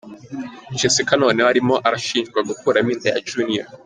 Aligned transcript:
Jessica 0.79 1.13
noneho 1.21 1.47
arimo 1.53 1.73
arashijwa 1.87 2.39
gukuramo 2.49 2.89
inda 2.93 3.07
ya 3.13 3.21
Junior. 3.29 3.67